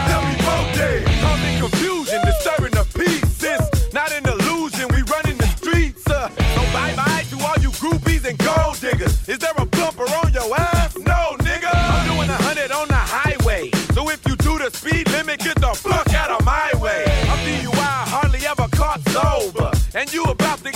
[0.09, 1.07] tell me both days.
[1.21, 3.43] Causing confusion, disturbing the peace.
[3.43, 6.07] It's not an illusion, we running the streets.
[6.07, 9.27] Uh, so bye bye to all you groupies and gold diggers.
[9.29, 10.97] Is there a bumper on your ass?
[10.97, 11.69] No, nigga.
[11.71, 13.69] I'm doing a hundred on the highway.
[13.93, 17.05] So if you do the speed limit, get the fuck out of my way.
[17.29, 19.71] I'm DUI, hardly ever caught sober.
[19.95, 20.71] And you about to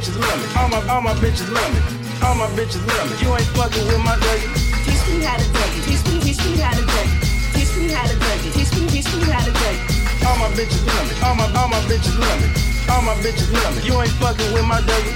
[0.00, 0.46] bitches love me.
[0.56, 1.80] All my all my bitches love me.
[2.24, 3.16] All my bitches love me.
[3.20, 4.48] You ain't fucking with my lady.
[4.84, 5.84] Teach me how to dig it.
[5.84, 7.20] Teach me, teach me how to dig it.
[7.52, 8.40] Teach me how to dig.
[8.52, 9.76] Teach me, teach me how to dig.
[10.24, 11.14] All my bitches love me.
[11.20, 12.48] All my all my bitches love me.
[12.88, 13.82] All my bitches love me.
[13.84, 15.12] You ain't fucking with my lady.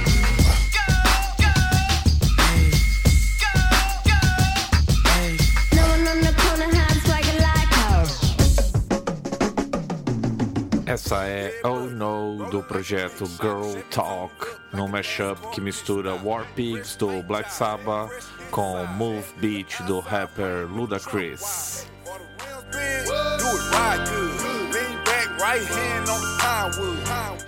[5.72, 8.04] No one on the corner has swagger like her.
[10.86, 17.22] Essa é Oh No do projeto Girl Talk, num mashup que mistura War Pigs do
[17.22, 18.10] Black Sabbath
[18.50, 21.86] com Move Beat do rapper Ludacris.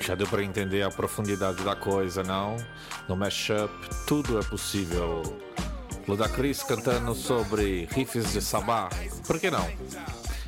[0.01, 2.57] Já deu pra entender a profundidade da coisa, não?
[3.09, 3.73] No mashup,
[4.07, 5.23] tudo é possível.
[6.07, 8.89] Ludacris cantando sobre riffs de Sabá,
[9.27, 9.69] por que não?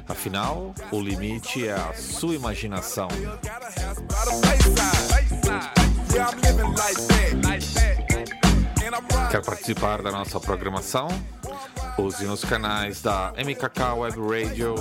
[0.08, 3.08] Afinal, o limite é a sua imaginação.
[9.30, 11.08] Quer participar da nossa programação?
[11.98, 14.74] Use nos canais da MKK Web Radio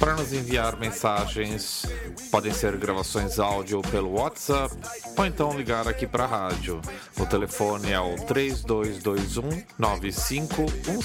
[0.00, 1.86] para nos enviar mensagens.
[2.30, 4.74] Podem ser gravações áudio pelo WhatsApp
[5.16, 6.80] ou então ligar aqui para a rádio.
[7.18, 11.02] O telefone é o 3221 9515.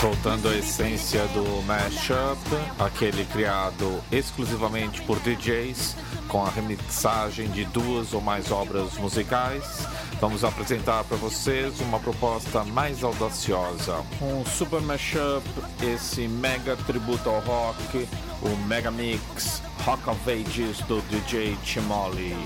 [0.00, 2.38] Voltando à essência do mashup,
[2.78, 5.96] aquele criado exclusivamente por DJs,
[6.34, 9.86] com a remixagem de duas ou mais obras musicais.
[10.20, 15.44] Vamos apresentar para vocês uma proposta mais audaciosa, um super mashup,
[15.80, 18.08] esse mega tributo ao rock,
[18.42, 22.36] o mega mix Rock of Ages do DJ Timoli.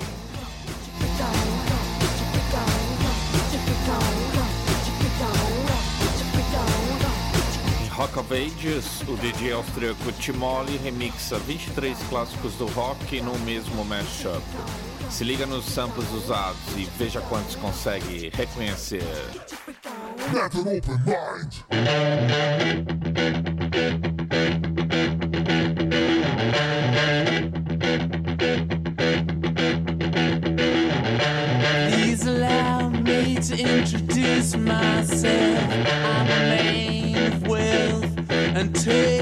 [7.99, 14.41] Rock of Ages, o DJ austríaco Timoli remixa 23 clássicos do rock no mesmo mashup.
[15.09, 19.03] Se liga nos samples usados e veja quantos consegue reconhecer.
[20.33, 21.65] Open mind!
[33.41, 35.63] to introduce myself.
[36.05, 36.28] I'm
[38.59, 39.18] and take.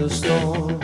[0.00, 0.79] the storm.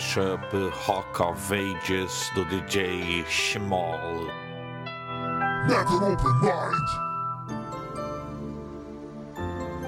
[0.00, 0.50] mashup
[0.86, 4.30] Rock of Ages do DJ Schmoll.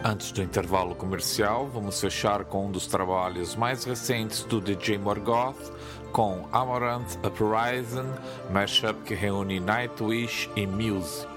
[0.05, 5.73] Antes do intervalo comercial, vamos fechar com um dos trabalhos mais recentes do DJ Morgoth,
[6.13, 8.13] com Amaranth Uprising,
[8.51, 11.32] mashup que reúne Nightwish e Muse.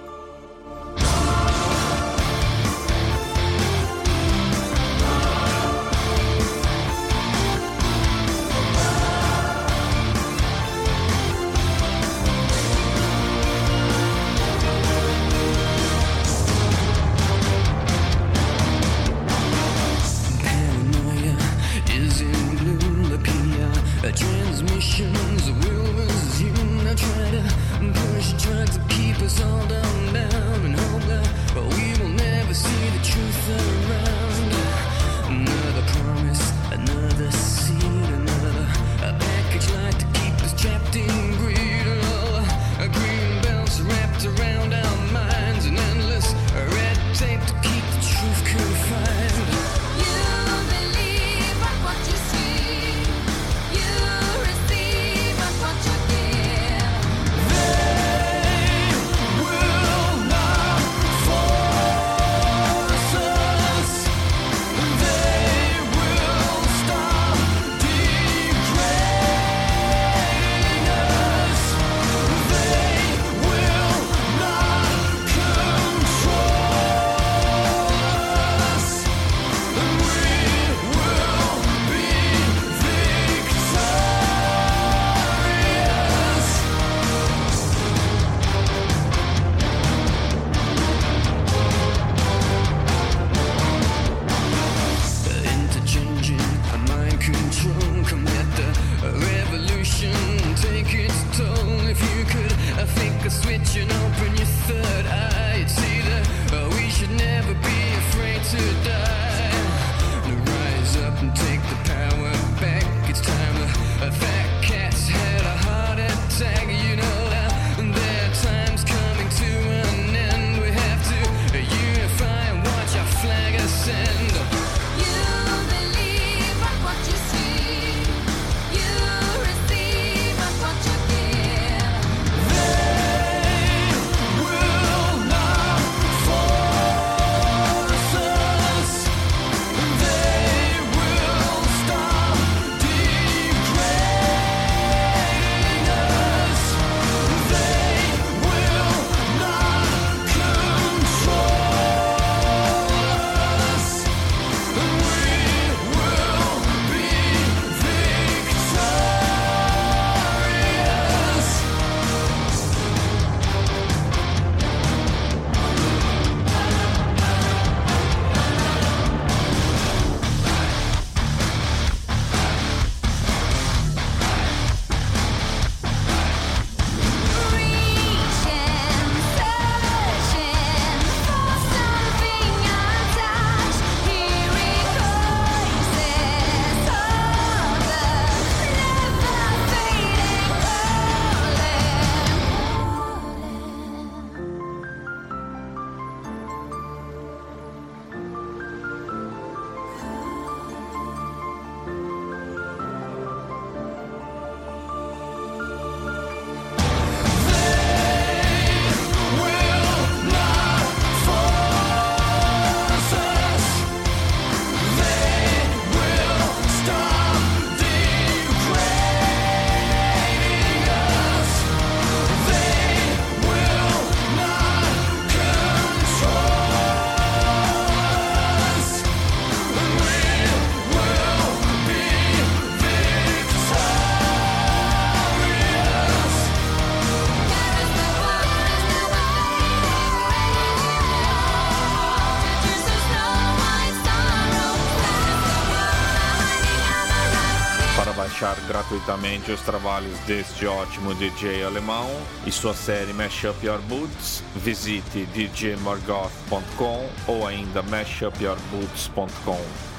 [248.66, 252.10] gratuitamente os trabalhos deste ótimo DJ alemão
[252.46, 259.95] e sua série Mash Up Your Boots, visite djmargoth.com ou ainda mashupyourboots.com.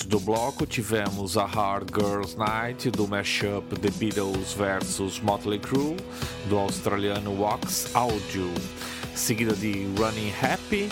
[0.00, 5.96] antes do bloco tivemos a Hard Girls Night do mashup The Beatles vs Motley Crue
[6.48, 8.50] do australiano Wax Audio,
[9.14, 10.88] seguida de Running Happy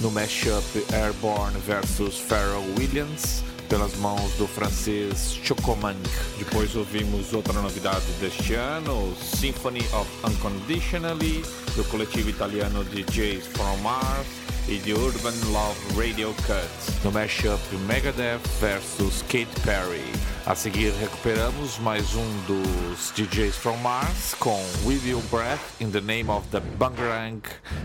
[0.00, 6.08] no mashup Airborne vs Pharrell Williams pelas mãos do francês Chocomank.
[6.38, 11.42] Depois ouvimos outra novidade deste ano, Symphony of Unconditionally
[11.76, 14.26] do coletivo italiano DJs From Mars
[14.68, 16.68] e de Urban Love Radio Cut
[17.02, 20.04] no mashup Megadeth versus Kate Perry.
[20.46, 26.00] A seguir recuperamos mais um dos DJs from Mars com With Your Breath in the
[26.00, 27.42] Name of the Bangarang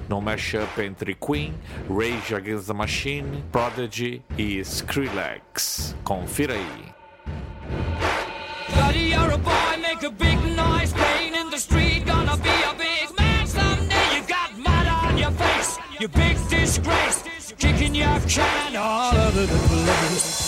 [0.10, 1.54] no mashup entre Queen,
[1.90, 5.96] Rage Against the Machine, Prodigy e Skrillex.
[6.04, 6.94] Confira aí.
[8.76, 9.14] Buddy,
[18.28, 20.43] Trying all of the blues.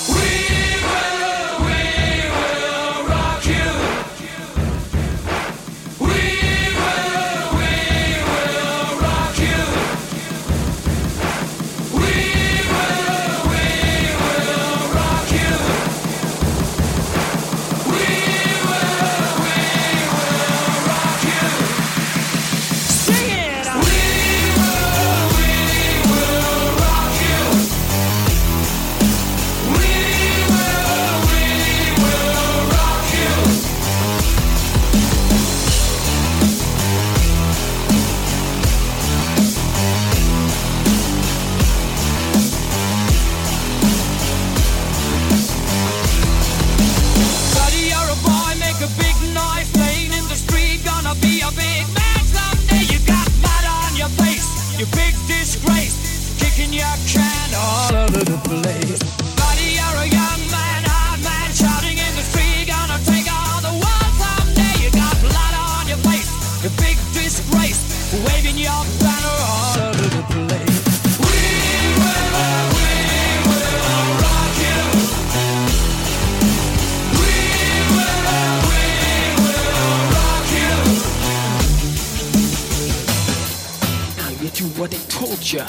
[85.16, 85.66] told ya.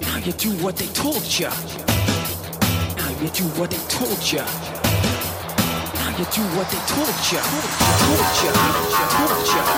[0.00, 1.50] Now you do what they told ya.
[2.96, 4.44] Now you do what they told ya.
[5.94, 7.42] Now you do what they told ya.
[8.02, 8.52] Told ya.
[8.52, 9.06] Told ya.
[9.18, 9.71] Told ya.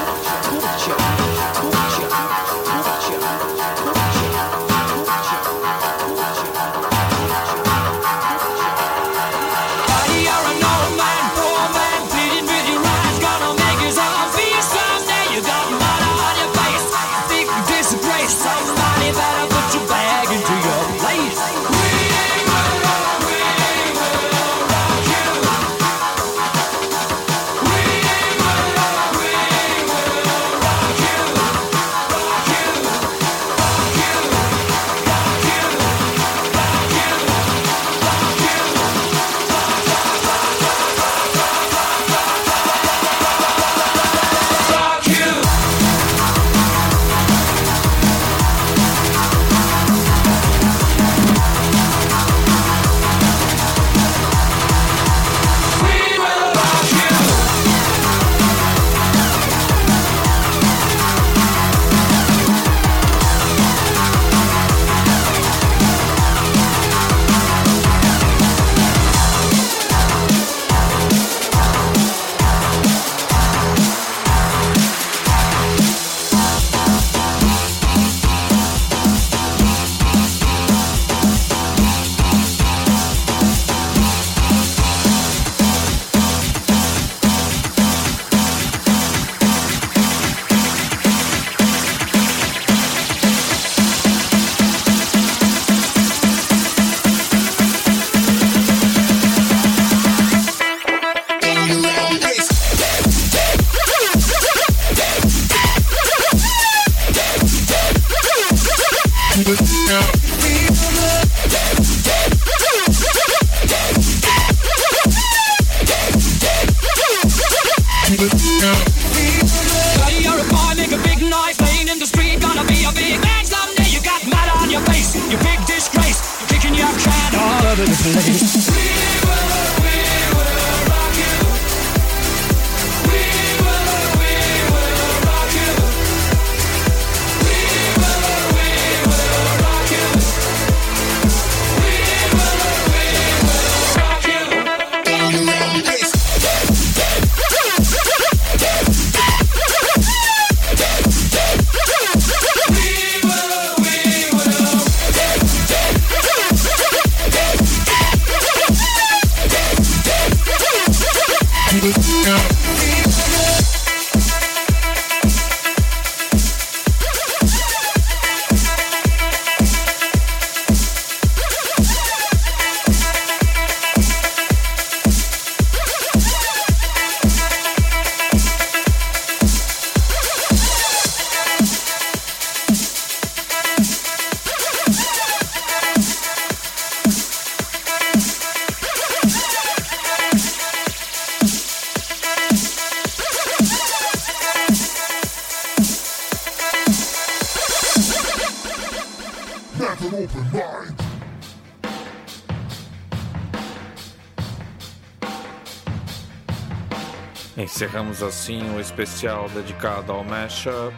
[208.15, 210.95] Encerramos assim o especial dedicado ao mashup.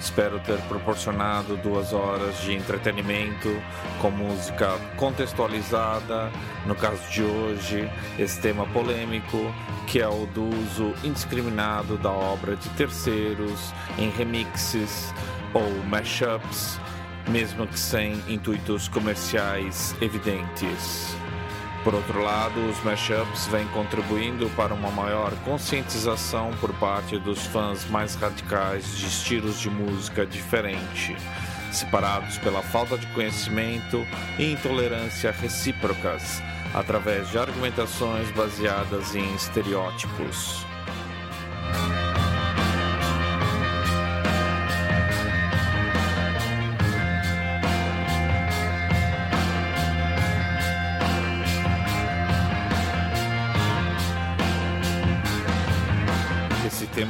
[0.00, 3.48] Espero ter proporcionado duas horas de entretenimento
[4.00, 6.30] com música contextualizada.
[6.66, 7.88] No caso de hoje,
[8.18, 9.38] esse tema polêmico,
[9.86, 15.14] que é o do uso indiscriminado da obra de terceiros em remixes
[15.54, 16.80] ou mashups,
[17.28, 21.16] mesmo que sem intuitos comerciais evidentes.
[21.86, 27.88] Por outro lado, os mashups vêm contribuindo para uma maior conscientização por parte dos fãs
[27.88, 31.16] mais radicais de estilos de música diferente,
[31.70, 34.04] separados pela falta de conhecimento
[34.36, 36.42] e intolerância recíprocas,
[36.74, 40.65] através de argumentações baseadas em estereótipos.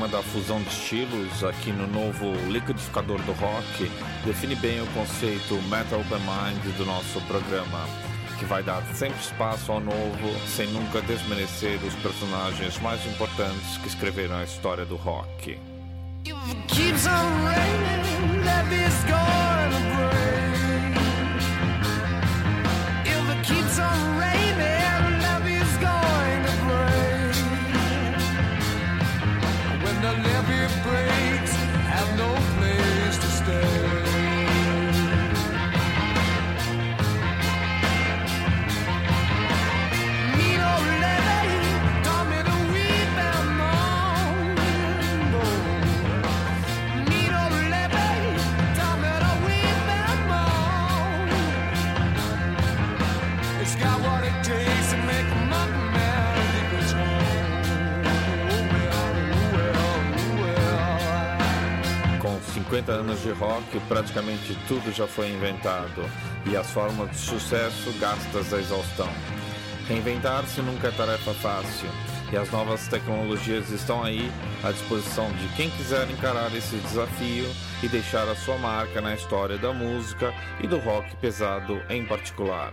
[0.07, 3.91] Tema da fusão de estilos aqui no novo liquidificador do rock
[4.25, 7.87] define bem o conceito Metal Open Mind do nosso programa,
[8.39, 13.89] que vai dar sempre espaço ao novo, sem nunca desmerecer os personagens mais importantes que
[13.89, 15.59] escreveram a história do rock.
[16.25, 16.37] If
[62.67, 66.03] 50 anos de rock, praticamente tudo já foi inventado
[66.45, 69.09] e as formas de sucesso gastas à exaustão.
[69.87, 71.89] Reinventar-se nunca é tarefa fácil
[72.33, 74.33] e as novas tecnologias estão aí
[74.65, 77.47] à disposição de quem quiser encarar esse desafio
[77.85, 82.73] e deixar a sua marca na história da música e do rock pesado em particular.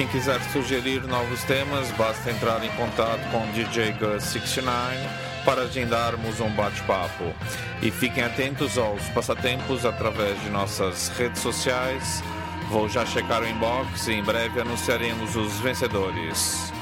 [0.00, 4.96] Quem quiser sugerir novos temas, basta entrar em contato com DJ Gus69
[5.44, 7.34] para agendarmos um bate-papo.
[7.82, 12.24] E fiquem atentos aos passatempos através de nossas redes sociais.
[12.70, 16.72] Vou já checar o inbox e em breve anunciaremos os vencedores.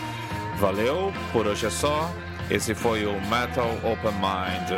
[0.58, 2.14] Valeu, por hoje é só.
[2.48, 4.70] Esse foi o Metal Open Mind.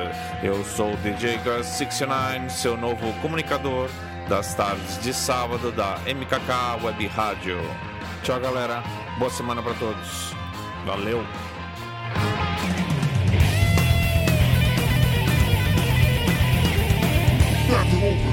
[0.42, 3.90] Eu sou o DJ Gus69, seu novo comunicador
[4.30, 7.89] das tardes de sábado da MKK Web Rádio.
[8.22, 8.82] Tchau, galera.
[9.18, 10.34] Boa semana para todos.
[10.84, 11.24] Valeu.
[18.00, 18.29] Mind.